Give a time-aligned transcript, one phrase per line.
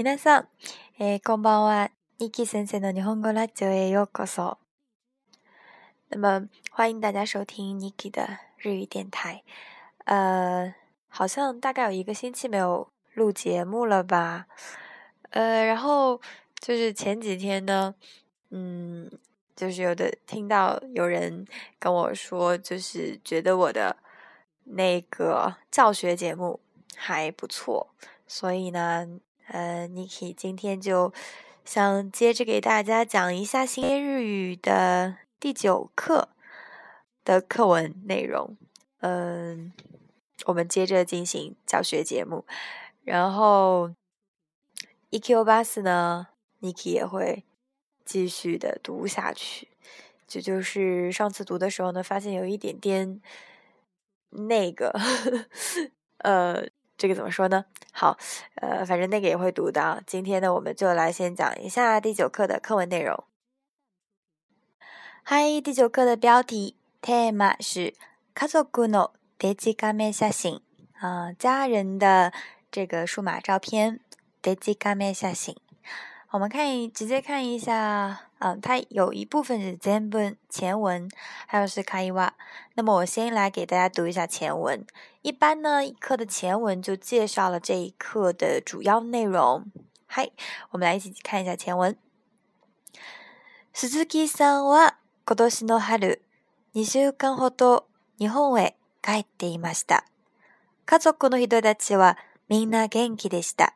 [0.00, 0.38] 皆さ
[1.00, 1.90] ん、こんばんは。
[2.20, 4.56] ニキ先生の日本語ラジオへようこそ。
[6.10, 9.42] 那么欢迎大家收听妮基的日语电台。
[10.04, 10.72] 呃，
[11.08, 14.46] 好像大概有一个星期没有录节目了吧？
[15.30, 16.20] 呃，然后
[16.60, 17.92] 就是前几天呢，
[18.50, 19.10] 嗯，
[19.56, 21.44] 就是有的听到有人
[21.80, 23.96] 跟我说，就是觉得我的
[24.62, 26.60] 那个教学节目
[26.94, 27.88] 还不错，
[28.28, 29.18] 所以呢。
[29.48, 31.10] 呃，Niki 今天就
[31.64, 36.28] 想接着给大家讲一下新日语的第九课
[37.24, 38.58] 的课文内容。
[39.00, 39.72] 嗯，
[40.44, 42.44] 我们接着进行教学节目，
[43.04, 43.94] 然后
[45.12, 46.26] EQ 八四呢
[46.60, 47.44] ，Niki 也会
[48.04, 49.68] 继续的读下去。
[50.26, 53.22] 就就是上次读的时候呢，发现有一点点
[54.30, 54.92] 那个，
[56.18, 56.68] 呃。
[56.98, 57.64] 这个怎么说呢？
[57.92, 58.18] 好，
[58.56, 60.02] 呃，反正那个也会读的啊。
[60.04, 63.24] 今天呢，我们就来先讲一下第九课的课文内容。
[65.22, 67.94] 嗨，第九课的标题 e ーマ是
[68.34, 70.60] カズコのデジカメ写真
[70.98, 72.32] 啊，家人的
[72.72, 74.00] 这个数码照片
[74.42, 75.54] デジカメ写真。
[76.30, 78.27] 我们看，直接看一下。
[78.38, 81.08] 啊、嗯，它有一部分是前文前文，
[81.46, 82.32] 还有是卡伊哇。
[82.74, 84.86] 那么我先来给大家读一下前文。
[85.22, 89.66] 一般呢，一课的前文就介绍了这一课的主要内容。
[90.06, 90.30] 嗨，
[90.70, 91.96] 我们来一起看一下前文。
[93.74, 94.94] 鈴木さんは
[95.26, 96.20] 今年の春、
[96.74, 97.86] 2週間ほど
[98.18, 100.04] 日本へ帰っていました。
[100.86, 102.16] 家族の人たちは
[102.48, 103.74] みんな元気でした。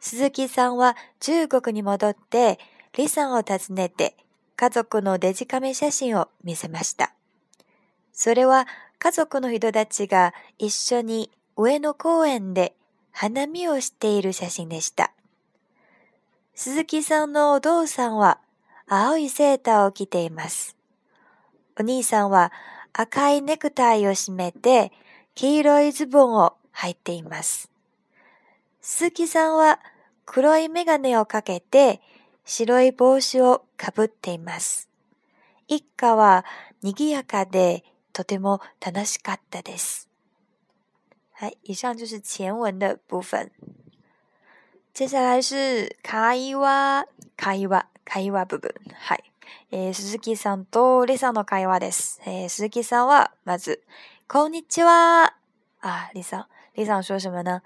[0.00, 2.58] 鈴木さんは中国に戻って
[2.92, 4.16] 李さんを訪ねて
[4.56, 7.14] 家族のデジカメ写真を見せました。
[8.12, 8.66] それは
[8.98, 12.74] 家族の人たちが一緒に上野公園で
[13.12, 15.12] 花見をしている写真でした。
[16.54, 18.40] 鈴木さんのお父さんは
[18.88, 20.76] 青いセーターを着ています。
[21.78, 22.52] お兄さんは
[22.92, 24.90] 赤いネクタイを締めて
[25.36, 27.70] 黄色いズボンを履いています。
[28.80, 29.78] 鈴木さんは
[30.26, 32.00] 黒いメガネをかけて
[32.44, 34.88] 白い帽子をかぶっています。
[35.68, 36.44] 一家は
[36.82, 40.08] 賑やかでとても楽しかったです。
[41.32, 43.50] はい、以上就是前文的部分。
[44.92, 47.06] 接下来是会話、
[47.36, 48.74] 会話、会話部分。
[48.94, 49.20] はい。
[49.72, 52.20] えー、鈴木さんとリさんの会話です。
[52.26, 53.82] えー、鈴木さんは、まず、
[54.28, 55.34] こんにちは。
[55.80, 56.46] あ、リさん。
[56.76, 57.62] リさん说什么な。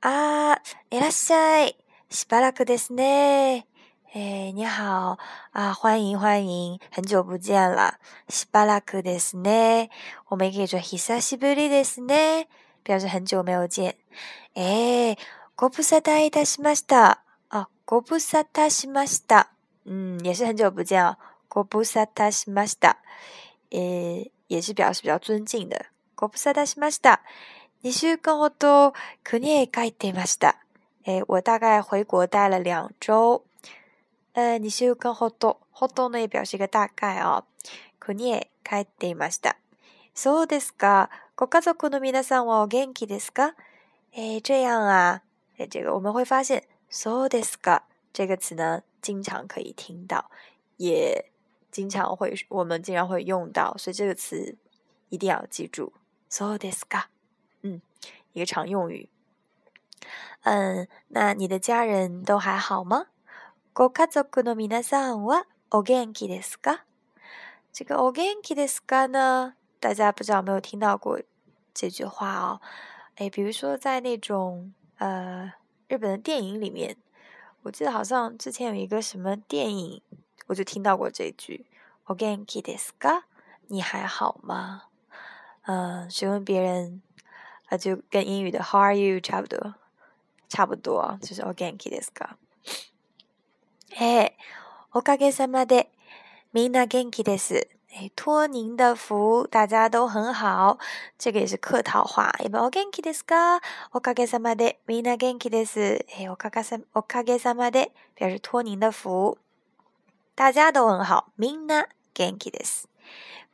[0.00, 1.76] あー、いらっしゃい。
[2.08, 3.66] しばらくですね。
[4.12, 5.18] 哎，你好
[5.52, 5.72] 啊！
[5.72, 8.00] 欢迎欢迎，很久不见了。
[8.28, 9.88] しばらくですね，
[10.26, 12.48] 我们也可以说久しぶりですね，
[12.84, 13.94] 表示很久没有见。
[14.56, 15.16] え、
[15.54, 17.22] ご無沙汰いたしました。
[17.50, 19.46] 啊，ご無沙汰しました。
[19.84, 21.16] 嗯，也是很久不见啊。
[21.48, 22.96] ご無沙汰しました。
[23.70, 25.86] 诶，也是表示比较尊敬的。
[26.16, 27.20] ご無沙汰しました。
[27.82, 28.92] 你去更多、
[29.22, 30.26] 更远一点吗？
[30.26, 30.56] 是的。
[31.04, 33.44] 哎，我大概回国待了两周。
[34.36, 39.56] 二周間ほっとほっ呢，表示し大概帰国に帰っていました。
[40.14, 41.10] そうですか。
[41.34, 43.54] ご家族の皆さんお元気ですか？
[44.14, 45.22] 哎，这样啊。
[45.58, 47.82] 哎，这个我们会发现“そうですか”
[48.14, 50.30] 这个词呢，经常可以听到，
[50.76, 51.26] 也
[51.72, 54.56] 经常会我们经常会用到，所以这个词
[55.08, 55.92] 一定要记住。
[56.30, 57.06] そうですか。
[57.62, 57.80] 嗯，
[58.34, 59.08] 一个常用语。
[60.42, 63.06] 嗯，那你的家人都还好吗？
[63.72, 66.84] ご家族の皆さんはお元気ですか？
[67.72, 71.20] 这个“お元気ですか”呢，大家不知道有没有听到过
[71.72, 72.60] 这句话哦？
[73.14, 75.52] 哎，比如说在那种呃
[75.86, 76.96] 日本的电影里面，
[77.62, 80.02] 我记得好像之前有一个什么电影，
[80.48, 81.66] 我就听到过这句
[82.08, 83.22] “お元気ですか”，
[83.70, 84.82] 你还好吗？
[85.62, 87.00] 嗯，询问别人，
[87.68, 89.76] 啊，就跟英语的 “How are you” 差不多，
[90.48, 92.34] 差不多就是“お元気ですか”。
[93.98, 94.36] 哎，
[94.94, 95.90] おかげさまで
[96.52, 97.66] みんな元気です。
[97.92, 100.78] 哎，托您的福，大家都很好。
[101.18, 102.32] 这个也是客套话。
[102.38, 103.60] え、元気ですか？
[103.92, 106.04] おかげさまでみんな元気です。
[106.16, 107.90] 哎，おかげさ、おかげさまで
[108.20, 109.38] 表示托您的福。
[110.36, 111.04] 大家都う好。
[111.04, 111.24] は？
[111.36, 112.88] みんな元気です。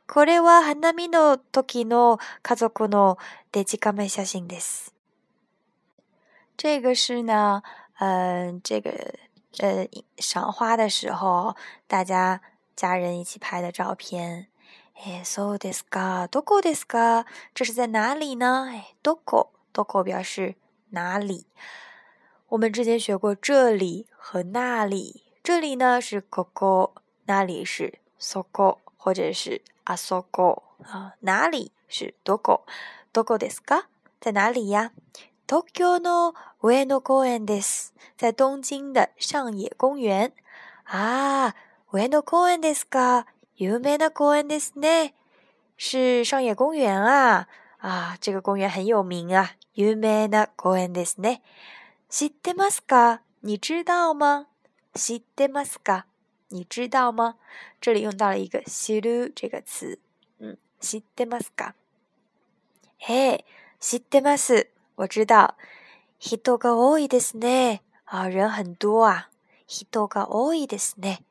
[0.07, 3.17] これは花見の時の家族の
[3.51, 4.93] デジカメ写真です。
[6.57, 7.63] 这个是呢，
[7.97, 9.26] 呃，这个。
[9.59, 9.87] 呃，
[10.19, 11.55] 赏花的时候，
[11.87, 12.41] 大家
[12.75, 14.47] 家人一起拍的照片。
[15.05, 16.27] 哎，どこですか？
[16.29, 17.25] どこですか？
[17.53, 18.67] 这是在哪里呢？
[18.71, 20.55] 哎，d o ど o 表示
[20.89, 21.47] 哪里。
[22.49, 25.23] 我们之前学过这里和那里。
[25.43, 26.91] 这里呢是ここ，
[27.25, 31.13] 那里是そ o 或者是 o そ o 啊。
[31.21, 32.61] 哪里是どこ？
[33.13, 33.85] どこですか？
[34.19, 34.91] 在哪里呀？
[35.47, 37.93] 東京の上野公園です。
[38.17, 40.33] 在东京的上野公園
[40.83, 41.55] 啊。
[41.89, 43.25] 上野公園ですか？
[43.55, 45.13] 有名な公園ですね。
[45.77, 47.47] 是上野公啊
[47.79, 49.51] 啊，這公园很有名啊。
[49.73, 50.77] 有名公
[52.09, 53.21] 知ってますか？
[53.41, 54.47] 你知道吗？
[54.93, 56.03] 知ってますか？
[56.51, 57.35] 你知道吗？
[57.79, 59.63] 这里用到了一個「知って」這個
[60.41, 61.73] 嗯，知ってますか？
[63.05, 63.45] 哎，
[63.79, 64.67] 知ってます。
[64.97, 65.53] 我知道，
[66.19, 67.83] 人が多いですね。
[68.05, 69.29] 啊，人很多啊。
[69.67, 71.23] 人が多いですね。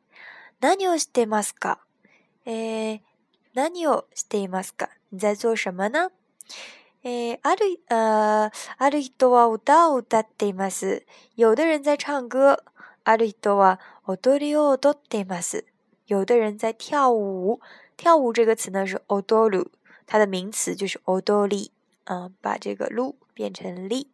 [0.61, 1.81] 何をしてますか？
[2.47, 3.03] 诶，
[3.57, 4.89] 何をしていますか？
[5.11, 6.11] 你在做什么呢？
[7.03, 11.03] 诶，あるあある人は歌を歌ってます。
[11.35, 12.63] 有的人在唱歌。
[13.03, 15.65] ある人は踊りを踊ってます。
[16.07, 17.59] 有的人在跳舞。
[17.97, 19.71] 跳舞这个词呢是踊る，
[20.07, 21.73] 它的名词就是踊り。
[22.05, 23.17] 嗯，把这个る。
[23.51, 24.09] 便利。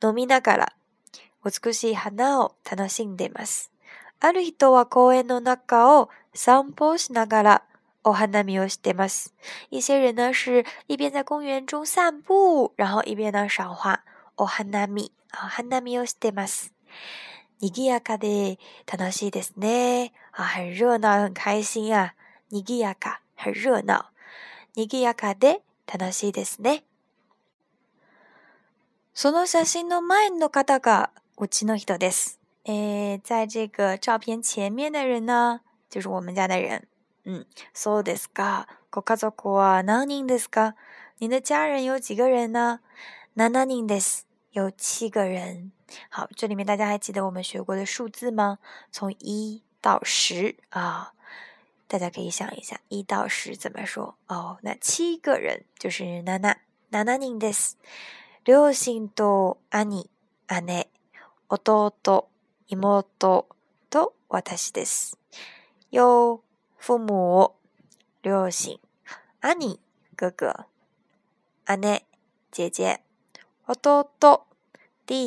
[0.01, 0.73] 飲みながら、
[1.45, 3.73] 美しい花を楽しんでいます。
[4.21, 7.63] ある人は公園の中を散歩しながら
[8.05, 9.35] お花見をしてます。
[9.71, 14.01] 一些人呢是一边在公園中散步，然后一边呢赏花。
[14.37, 16.73] お花見、お花見をしてます。
[17.61, 20.13] 賑やかで楽しいですね。
[20.33, 22.15] あ、很热闹，很开心啊。
[22.53, 24.07] 賑やか、很热闹。
[24.77, 25.63] 賑やかで
[25.93, 26.85] 楽しいですね。
[29.21, 32.39] その写真の前のカタカウチの人です。
[32.65, 35.61] 诶，在这个照片前面的人呢，
[35.91, 36.87] 就是我们家的人。
[37.25, 37.45] 嗯，
[37.75, 38.69] そうですか。
[38.93, 40.75] ご家族は何人ですか？
[41.19, 42.79] 您的家人有几个人呢？
[44.53, 45.73] 有七个人。
[46.11, 48.61] 好，这里面大家还记得我们学过的数字吗？
[48.93, 51.13] 从一到十啊，
[51.89, 54.15] 大家可以想一下一到十怎么说。
[54.29, 56.55] 哦，那七个人就是ナナ
[56.93, 57.79] ナナ宁ンです。
[58.49, 60.09] 両親と兄、
[60.65, 60.89] 姉、
[61.51, 61.95] 弟、
[62.69, 63.47] 妹
[63.91, 65.19] と私です。
[65.91, 66.41] 有
[66.81, 67.57] 父母を
[68.23, 68.79] 両親、
[69.43, 69.79] 兄、
[70.17, 72.07] 哥哥、姉、
[72.51, 73.03] 姐姐、
[73.67, 74.47] 弟、弟
[75.07, 75.27] 弟、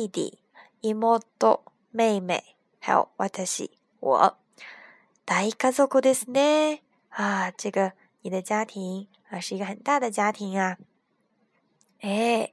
[0.82, 3.70] 妹、妹妹、还有私、
[4.00, 4.36] 我。
[5.24, 6.82] 大家族ですね。
[7.10, 7.92] 啊，这个
[8.22, 9.06] 你的家庭
[9.40, 10.76] 是一个很大的家庭啊。
[12.00, 12.50] え。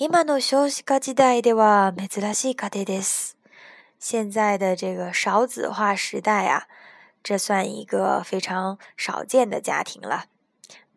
[0.00, 3.36] 今の少子化時代では珍しい家庭です。
[3.98, 6.68] 现在的这个少子化时代啊，
[7.24, 10.26] 这算一个非常少见的家庭了，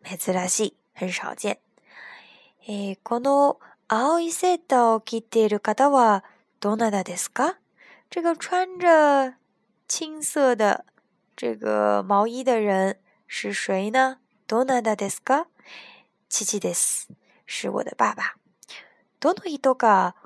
[0.04, 0.32] めし
[0.64, 1.58] い，很少见。
[3.02, 3.58] この
[3.88, 6.22] 青色の毛衣の人は
[6.60, 7.56] 誰ですか？
[8.08, 9.34] 这个穿着
[9.88, 10.84] 青色的
[11.34, 14.18] 这个毛衣的人是谁呢？
[14.46, 15.46] どなたですか？
[16.28, 17.08] 七です。
[17.46, 18.36] 是我的爸爸。
[19.22, 20.16] どの人が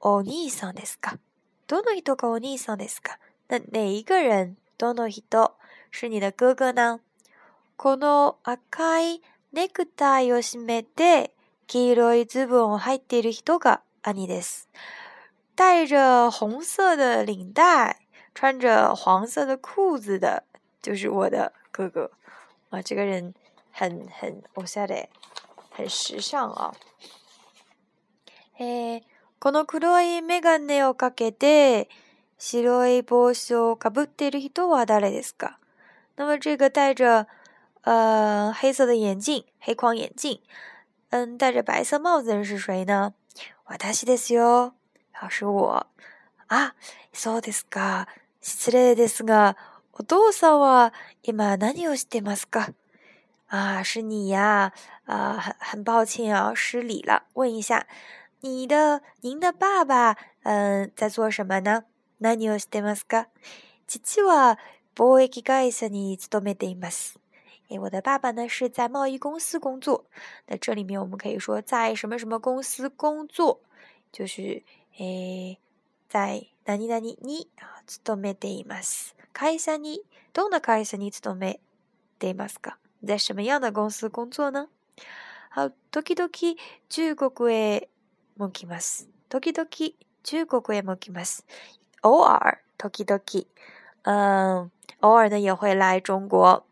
[0.00, 1.18] お兄さんですか
[1.66, 3.18] どの人がお兄さんですか
[3.48, 5.56] 那哪一个人どの人
[5.90, 7.00] 是你的哥哥呢
[7.76, 9.20] この赤い
[9.52, 11.32] ネクタイを締めて
[11.66, 14.68] 黄色いズボンを入っている人が兄です。
[15.56, 17.96] 戴着红色的领带、
[18.36, 20.44] 穿着黄色的裤子的
[20.80, 22.08] 就是我的哥哥。
[22.70, 23.34] 哇，这个人
[23.72, 25.08] 很很，我下得
[25.70, 26.93] 很时尚啊、哦。
[28.58, 29.02] えー、
[29.40, 31.88] この黒いメガネをかけて、
[32.38, 35.58] 白い帽子をかぶっている人は誰ですか
[36.16, 37.26] 那么这个戴着
[37.82, 40.40] 呃黑色的眼镜、黑框眼镜，
[41.10, 43.14] 嗯，戴着白色帽子的人是谁呢？
[43.66, 44.72] 私ですよ。
[45.14, 45.86] あ、是我。
[46.48, 46.74] あ、
[47.12, 48.06] そうですか。
[48.40, 49.56] 失礼ですが、
[49.92, 50.92] お父さんは
[51.22, 52.70] 今何をしてますか？
[53.48, 54.72] あ、是你呀！
[55.06, 57.24] 啊，は很抱歉啊，失礼了。
[57.34, 57.86] 问一下，
[58.44, 61.84] 你的，您的爸爸，嗯，在做什么呢？
[62.20, 63.28] 何をしてますか？
[63.86, 64.58] 父は
[64.94, 67.16] 貿易会社に勤めています。
[67.70, 70.04] 哎，我的爸爸呢是在贸易公司工作。
[70.46, 73.60] 那这里面我们可以说在什么什么公司工作，
[74.12, 74.62] 就是
[74.98, 75.56] 哎
[76.10, 77.14] 在なになに
[77.56, 79.14] 啊勤めています。
[79.32, 80.00] 会社に
[80.34, 81.60] どんな会社に勤め
[82.18, 82.74] ていますか？
[83.06, 84.68] 在什么样的公司工作呢？
[85.48, 86.14] 好，とき
[86.90, 87.88] 中国へ。
[88.36, 89.08] もきます。
[89.28, 89.68] 時々、
[90.24, 91.46] 中国へもきます。
[92.02, 93.46] 偶尔，ときどき，
[94.02, 96.62] 嗯，偶尔呢也会来中国。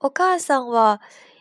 [0.00, 1.00] おかあさんは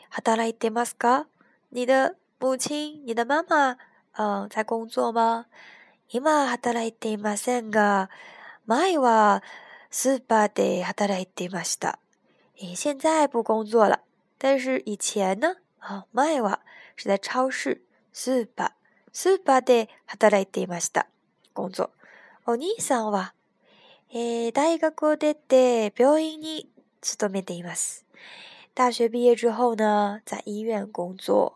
[0.10, 1.26] 働いていますか？
[1.72, 3.78] 你的母亲，你的妈妈，
[4.14, 5.46] 嗯，在工作吗？
[6.08, 8.10] 今働いていませんが、
[8.68, 9.42] 前は
[9.90, 11.98] スーパーで働いていました。
[12.76, 14.02] 现在不工作了，
[14.38, 15.56] 但是以前呢，
[16.14, 16.60] 前は
[16.96, 17.82] 是在超市，
[18.14, 18.72] スーパー。
[19.12, 21.08] スーパーで働いていました。
[21.54, 21.90] ゴンゾ。
[22.46, 23.34] お兄さんは、
[24.14, 26.68] えー、大学を出て病院に
[27.02, 28.06] 勤めています。
[28.76, 31.54] 大学毕业之后呢，在医院工作。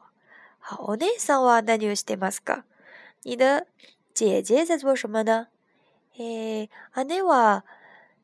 [0.60, 2.64] 好，お姉さんは何をしてますか？
[3.24, 3.68] 你的
[4.14, 5.48] 姐姐在做什么呢？
[6.18, 7.66] えー、姉は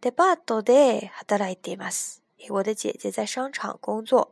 [0.02, 2.24] デパートで働いています。
[2.50, 4.32] 我的姐姐在商场工作。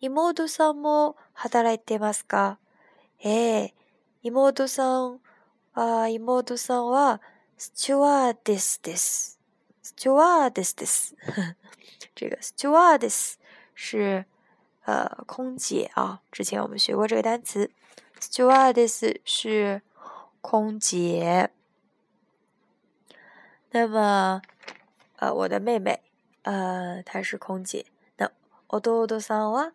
[0.00, 2.58] 妹さんも働いていますか？
[3.22, 3.72] えー、
[4.28, 5.18] 妹さん、
[5.72, 7.22] あ妹さんは
[7.56, 9.40] スチュワーデスです。
[9.82, 11.16] スチュワーデスです。
[12.14, 13.38] 这个スチュワーデス
[13.74, 14.26] 是
[14.84, 17.70] 呃空姐啊，之前我们学过这个单词。
[18.20, 19.80] スチュワーデス是
[20.42, 21.48] 空姐。
[23.72, 24.42] 那么，
[25.16, 26.02] 呃，我的妹妹，
[26.42, 27.86] 呃，她是空姐。
[28.18, 28.26] 那
[28.80, 29.72] とうどさんは、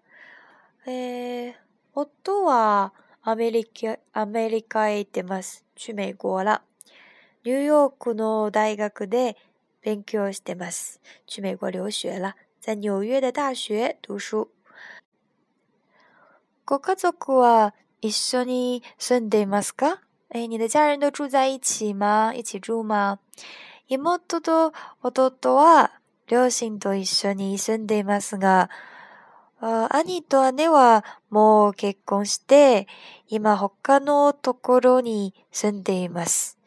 [0.85, 1.55] え、
[1.95, 2.93] 夫は
[3.27, 5.65] アメリカ、アメリカへ行ってます。
[5.75, 6.61] 去美国了。
[7.43, 9.35] ニューヨークの大学で
[9.81, 11.01] 勉強してます。
[11.25, 12.35] 去美国留学了。
[12.61, 14.47] 在纽约的大学读书。
[16.67, 23.17] ご家族は一緒に住んでいますかえ、你的家人都住在一起吗一起住吗
[23.89, 25.91] 妹と弟は
[26.27, 28.69] 両親と一緒に住んでいますが、
[29.67, 32.85] あ兄と姉はもう結婚して、
[33.27, 36.59] 今他のところに住んでいます。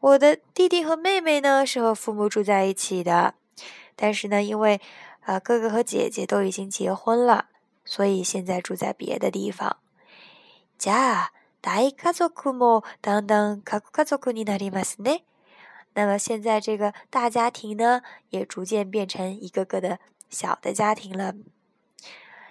[0.00, 3.34] 我的弟弟和妹妹呢，是和父母住在一起的，
[3.96, 4.80] 但是呢，因为
[5.24, 7.46] 啊哥哥和姐姐都已经结婚了，
[7.84, 9.76] 所以现在住在别的地方。
[10.78, 11.28] じゃあ
[11.60, 15.24] 大家族もだんだん各家族になりますね。
[15.94, 19.98] 那么现在这个大家庭呢，也逐渐变成一个个的
[20.30, 21.34] 小的家庭了。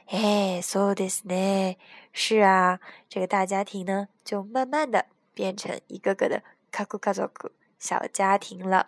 [0.07, 1.75] 哎，所有的呢，
[2.13, 8.85] 是啊，这个大家庭呢，就慢慢的变成一个个的卡库卡族库小家庭了。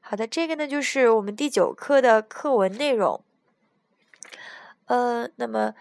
[0.00, 3.24] 好的，这个呢就是我们第九课的课文内容。
[4.84, 5.74] 呃，那么，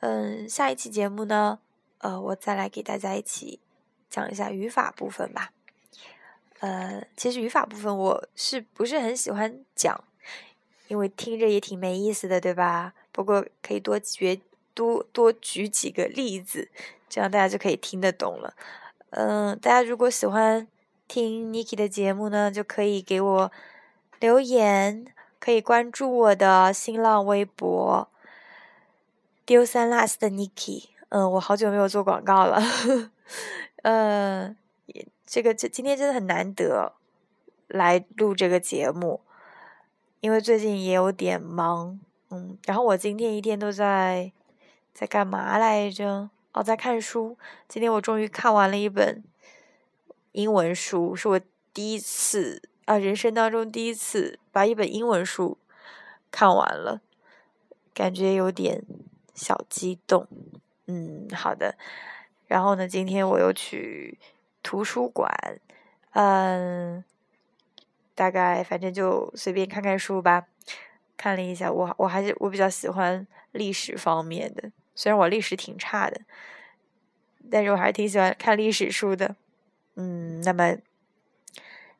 [0.00, 1.60] 嗯，下一期节目呢，
[1.98, 3.60] 呃，我再来给大家一起
[4.10, 5.52] 讲一下语法部分吧。
[6.58, 9.96] 呃，其实语法部分我是不是很喜欢讲？
[10.88, 12.94] 因为听着也挺没意思的，对吧？
[13.18, 14.40] 不过可以多举
[14.74, 16.68] 多多举几个例子，
[17.08, 18.54] 这样大家就可以听得懂了。
[19.10, 20.64] 嗯，大家如果喜欢
[21.08, 23.50] 听 Niki 的节目呢，就可以给我
[24.20, 25.04] 留言，
[25.40, 28.08] 可以关注我的新浪微博
[29.44, 30.84] “丢三落四的 Niki”。
[31.08, 32.62] 嗯，我好久没有做广告了。
[33.82, 34.56] 嗯，
[35.26, 36.92] 这个这今天真的很难得
[37.66, 39.20] 来录这个节目，
[40.20, 41.98] 因为最近也有点忙。
[42.30, 44.30] 嗯，然后我今天一天都在
[44.92, 46.28] 在干嘛来着？
[46.52, 47.36] 哦，在看书。
[47.68, 49.22] 今天我终于看完了一本
[50.32, 51.40] 英文书，是我
[51.72, 55.56] 第一次啊，人生当中第一次把一本英文书
[56.30, 57.00] 看完了，
[57.94, 58.82] 感觉有点
[59.34, 60.26] 小激动。
[60.86, 61.76] 嗯，好的。
[62.46, 64.18] 然后呢，今天我又去
[64.62, 65.30] 图书馆，
[66.12, 67.02] 嗯，
[68.14, 70.46] 大概反正就随便看看书吧。
[71.18, 76.18] 看了一下，我我还是我比较喜欢历史方面的，虽然我历史挺差的，
[77.50, 79.34] 但是我还是挺喜欢看历史书的。
[79.96, 80.76] 嗯，那么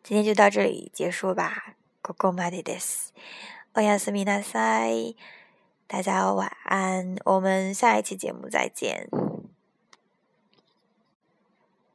[0.05, 1.75] 今天就到这里结束吧。
[2.01, 3.13] g o m a d y d a s
[3.75, 5.15] 欧阳思密纳塞，
[5.89, 9.09] 大家晚安，我们下一期节目再见。